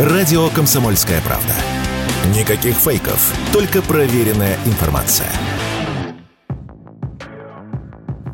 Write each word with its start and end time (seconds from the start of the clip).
Радио 0.00 0.48
«Комсомольская 0.48 1.20
правда». 1.20 1.52
Никаких 2.34 2.74
фейков, 2.74 3.34
только 3.52 3.82
проверенная 3.82 4.56
информация. 4.64 5.26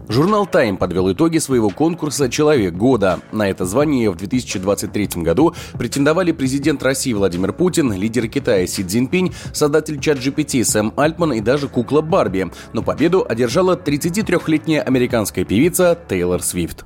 Журнал 0.09 0.47
«Тайм» 0.47 0.77
подвел 0.77 1.13
итоги 1.13 1.39
своего 1.39 1.71
конкурса 1.71 2.31
«Человек 2.31 2.75
года». 2.75 3.19
На 3.33 3.51
это 3.51 3.65
звание 3.65 4.13
в 4.13 4.17
2023 4.17 5.09
году 5.25 5.57
претендовали 5.77 6.31
президент 6.31 6.85
России 6.85 7.13
Владимир 7.13 7.53
Путин, 7.53 7.93
лидер 7.93 8.29
Китая 8.29 8.65
Си 8.69 8.85
Цзиньпинь, 8.85 9.35
создатель 9.53 9.99
чат 9.99 10.19
GPT 10.19 10.63
Сэм 10.63 10.93
Альтман 10.97 11.33
и 11.33 11.41
даже 11.41 11.67
кукла 11.67 12.01
Барби. 12.01 12.49
Но 12.75 12.85
победу 12.85 13.27
одержала 13.29 13.75
33-летняя 13.75 14.83
американская 14.83 15.45
певица 15.45 15.99
Тейлор 16.09 16.45
Свифт. 16.45 16.85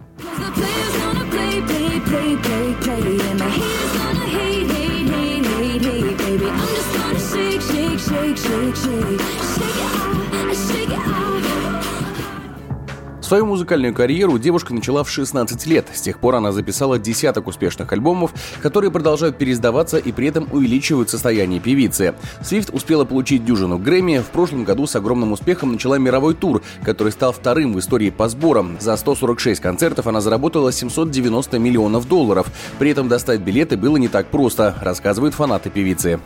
shake, 2.11 2.43
shake, 2.43 3.39
shake. 3.39 3.70
Свою 13.31 13.47
музыкальную 13.47 13.95
карьеру 13.95 14.41
девушка 14.41 14.75
начала 14.75 15.05
в 15.05 15.09
16 15.09 15.65
лет. 15.67 15.87
С 15.93 16.01
тех 16.01 16.19
пор 16.19 16.35
она 16.35 16.51
записала 16.51 16.99
десяток 16.99 17.47
успешных 17.47 17.93
альбомов, 17.93 18.33
которые 18.61 18.91
продолжают 18.91 19.39
переиздаваться 19.39 19.99
и 19.99 20.11
при 20.11 20.27
этом 20.27 20.49
увеличивают 20.51 21.11
состояние 21.11 21.61
певицы. 21.61 22.15
Свифт 22.43 22.71
успела 22.71 23.05
получить 23.05 23.45
дюжину 23.45 23.79
Грэмми, 23.79 24.19
в 24.19 24.33
прошлом 24.33 24.65
году 24.65 24.89
с 24.89 24.97
огромным 24.97 25.31
успехом 25.31 25.71
начала 25.71 25.97
мировой 25.97 26.35
тур, 26.35 26.61
который 26.83 27.13
стал 27.13 27.33
вторым 27.33 27.73
в 27.73 27.79
истории 27.79 28.11
по 28.11 28.29
сборам. 28.29 28.79
За 28.81 28.97
146 28.97 29.61
концертов 29.61 30.09
она 30.09 30.21
заработала 30.21 30.73
790 30.73 31.57
миллионов 31.61 32.09
долларов. 32.09 32.49
При 32.81 32.91
этом 32.91 33.07
достать 33.07 33.43
билеты 33.43 33.77
было 33.77 33.97
не 33.97 34.09
так 34.09 34.27
просто, 34.27 34.75
рассказывают 34.81 35.35
фанаты 35.35 35.71
певицы. 35.71 36.19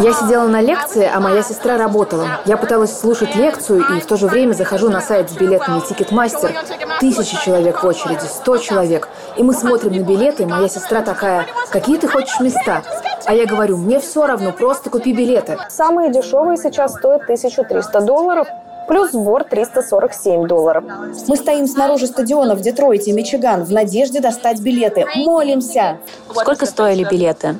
Я 0.00 0.12
сидела 0.12 0.46
на 0.48 0.60
лекции, 0.60 1.08
а 1.12 1.20
моя 1.20 1.42
сестра 1.42 1.78
работала. 1.78 2.40
Я 2.44 2.56
пыталась 2.56 2.98
слушать 2.98 3.34
лекцию 3.34 3.84
и 3.96 4.00
в 4.00 4.06
то 4.06 4.16
же 4.16 4.26
время 4.26 4.52
захожу 4.52 4.90
на 4.90 5.00
сайт 5.00 5.30
с 5.30 5.34
билетами 5.34 5.80
Ticketmaster. 5.80 6.52
Тысячи 7.00 7.42
человек 7.44 7.82
в 7.82 7.86
очереди, 7.86 8.24
сто 8.26 8.58
человек. 8.58 9.08
И 9.36 9.42
мы 9.42 9.54
смотрим 9.54 9.92
на 9.92 10.02
билеты, 10.02 10.42
и 10.42 10.46
моя 10.46 10.68
сестра 10.68 11.02
такая, 11.02 11.46
какие 11.70 11.98
ты 11.98 12.08
хочешь 12.08 12.40
места? 12.40 12.82
А 13.24 13.34
я 13.34 13.46
говорю, 13.46 13.76
мне 13.76 14.00
все 14.00 14.26
равно, 14.26 14.52
просто 14.52 14.90
купи 14.90 15.12
билеты. 15.12 15.58
Самые 15.68 16.12
дешевые 16.12 16.56
сейчас 16.56 16.94
стоят 16.94 17.22
1300 17.22 18.00
долларов, 18.00 18.48
плюс 18.88 19.12
сбор 19.12 19.44
347 19.44 20.46
долларов. 20.46 20.84
Мы 21.26 21.36
стоим 21.36 21.66
снаружи 21.66 22.06
стадиона 22.06 22.54
в 22.54 22.60
Детройте, 22.60 23.12
Мичиган, 23.12 23.64
в 23.64 23.72
надежде 23.72 24.20
достать 24.20 24.60
билеты. 24.60 25.06
Молимся. 25.16 25.98
Сколько 26.34 26.66
стоили 26.66 27.04
билеты? 27.04 27.56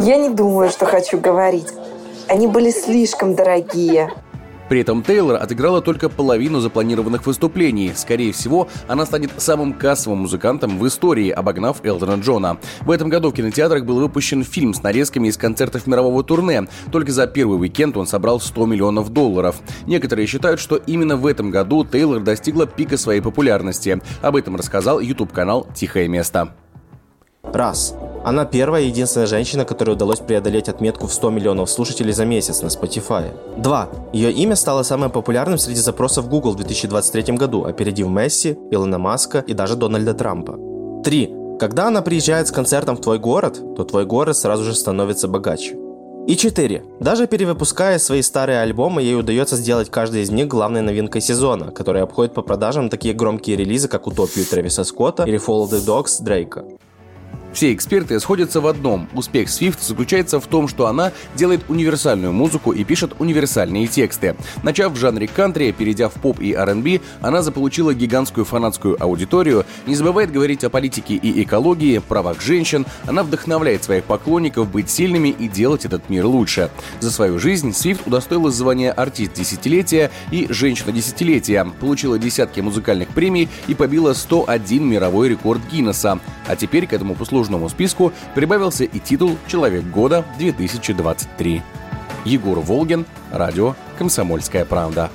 Я 0.00 0.16
не 0.16 0.28
думаю, 0.28 0.70
что 0.70 0.84
хочу 0.84 1.18
говорить. 1.18 1.68
Они 2.28 2.46
были 2.46 2.70
слишком 2.70 3.34
дорогие. 3.34 4.10
При 4.68 4.80
этом 4.80 5.02
Тейлор 5.02 5.40
отыграла 5.40 5.80
только 5.80 6.08
половину 6.08 6.58
запланированных 6.60 7.24
выступлений. 7.24 7.92
Скорее 7.94 8.32
всего, 8.32 8.68
она 8.88 9.06
станет 9.06 9.30
самым 9.38 9.72
кассовым 9.72 10.18
музыкантом 10.20 10.78
в 10.78 10.86
истории, 10.86 11.30
обогнав 11.30 11.84
Элтона 11.84 12.20
Джона. 12.20 12.58
В 12.80 12.90
этом 12.90 13.08
году 13.08 13.30
в 13.30 13.34
кинотеатрах 13.34 13.84
был 13.84 14.00
выпущен 14.00 14.42
фильм 14.42 14.74
с 14.74 14.82
нарезками 14.82 15.28
из 15.28 15.36
концертов 15.36 15.86
мирового 15.86 16.24
турне. 16.24 16.66
Только 16.90 17.12
за 17.12 17.28
первый 17.28 17.60
уикенд 17.60 17.96
он 17.96 18.06
собрал 18.06 18.40
100 18.40 18.66
миллионов 18.66 19.10
долларов. 19.10 19.56
Некоторые 19.86 20.26
считают, 20.26 20.58
что 20.58 20.76
именно 20.76 21.16
в 21.16 21.26
этом 21.26 21.50
году 21.50 21.84
Тейлор 21.84 22.20
достигла 22.20 22.66
пика 22.66 22.96
своей 22.96 23.20
популярности. 23.20 24.00
Об 24.20 24.34
этом 24.34 24.56
рассказал 24.56 24.98
YouTube-канал 24.98 25.66
«Тихое 25.74 26.08
место». 26.08 26.54
Раз. 27.44 27.94
Она 28.26 28.44
первая 28.44 28.82
и 28.82 28.88
единственная 28.88 29.28
женщина, 29.28 29.64
которой 29.64 29.90
удалось 29.92 30.18
преодолеть 30.18 30.68
отметку 30.68 31.06
в 31.06 31.12
100 31.12 31.30
миллионов 31.30 31.70
слушателей 31.70 32.12
за 32.12 32.24
месяц 32.24 32.60
на 32.60 32.66
Spotify. 32.66 33.30
2. 33.56 33.88
Ее 34.12 34.32
имя 34.32 34.56
стало 34.56 34.82
самым 34.82 35.12
популярным 35.12 35.58
среди 35.58 35.78
запросов 35.78 36.28
Google 36.28 36.50
в 36.50 36.56
2023 36.56 37.36
году, 37.36 37.62
опередив 37.62 38.08
Месси, 38.08 38.58
Илона 38.72 38.98
Маска 38.98 39.44
и 39.46 39.54
даже 39.54 39.76
Дональда 39.76 40.12
Трампа. 40.12 40.58
3. 41.04 41.34
Когда 41.60 41.86
она 41.86 42.02
приезжает 42.02 42.48
с 42.48 42.50
концертом 42.50 42.96
в 42.96 43.00
твой 43.00 43.20
город, 43.20 43.60
то 43.76 43.84
твой 43.84 44.04
город 44.04 44.36
сразу 44.36 44.64
же 44.64 44.74
становится 44.74 45.28
богаче. 45.28 45.76
И 46.26 46.36
4. 46.36 46.82
Даже 46.98 47.28
перевыпуская 47.28 48.00
свои 48.00 48.22
старые 48.22 48.58
альбомы, 48.58 49.02
ей 49.02 49.14
удается 49.14 49.54
сделать 49.54 49.88
каждый 49.88 50.22
из 50.22 50.30
них 50.30 50.48
главной 50.48 50.82
новинкой 50.82 51.20
сезона, 51.20 51.70
которая 51.70 52.02
обходит 52.02 52.34
по 52.34 52.42
продажам 52.42 52.88
такие 52.88 53.14
громкие 53.14 53.56
релизы, 53.56 53.86
как 53.86 54.08
«Утопию» 54.08 54.44
Трэвиса 54.44 54.82
Скотта 54.82 55.22
или 55.22 55.38
«Follow 55.38 55.70
the 55.70 55.78
Dogs» 55.86 56.20
Дрейка. 56.20 56.64
Все 57.56 57.72
эксперты 57.72 58.20
сходятся 58.20 58.60
в 58.60 58.66
одном. 58.66 59.08
Успех 59.14 59.48
Swift 59.48 59.78
заключается 59.80 60.40
в 60.40 60.46
том, 60.46 60.68
что 60.68 60.88
она 60.88 61.12
делает 61.36 61.62
универсальную 61.68 62.30
музыку 62.30 62.72
и 62.72 62.84
пишет 62.84 63.14
универсальные 63.18 63.86
тексты. 63.86 64.36
Начав 64.62 64.92
в 64.92 64.96
жанре 64.96 65.26
кантри, 65.26 65.72
перейдя 65.72 66.10
в 66.10 66.12
поп 66.12 66.40
и 66.40 66.52
R&B, 66.52 67.00
она 67.22 67.40
заполучила 67.40 67.94
гигантскую 67.94 68.44
фанатскую 68.44 69.02
аудиторию, 69.02 69.64
не 69.86 69.94
забывает 69.94 70.32
говорить 70.32 70.64
о 70.64 70.68
политике 70.68 71.14
и 71.14 71.42
экологии, 71.44 71.96
правах 71.96 72.42
женщин, 72.42 72.84
она 73.06 73.22
вдохновляет 73.22 73.82
своих 73.82 74.04
поклонников 74.04 74.70
быть 74.70 74.90
сильными 74.90 75.30
и 75.30 75.48
делать 75.48 75.86
этот 75.86 76.10
мир 76.10 76.26
лучше. 76.26 76.70
За 77.00 77.10
свою 77.10 77.38
жизнь 77.38 77.72
Свифт 77.72 78.06
удостоилась 78.06 78.54
звания 78.54 78.92
артист 78.92 79.32
десятилетия 79.32 80.10
и 80.30 80.46
женщина 80.50 80.92
десятилетия, 80.92 81.66
получила 81.80 82.18
десятки 82.18 82.60
музыкальных 82.60 83.08
премий 83.08 83.48
и 83.66 83.74
побила 83.74 84.12
101 84.12 84.86
мировой 84.86 85.30
рекорд 85.30 85.62
Гиннесса. 85.72 86.20
А 86.48 86.56
теперь 86.56 86.86
к 86.86 86.92
этому 86.92 87.14
послужному 87.14 87.68
списку 87.68 88.12
прибавился 88.34 88.84
и 88.84 88.98
титул 88.98 89.36
«Человек 89.46 89.84
года 89.84 90.24
2023». 90.38 91.62
Егор 92.24 92.60
Волгин, 92.60 93.06
радио 93.32 93.74
«Комсомольская 93.98 94.64
правда». 94.64 95.10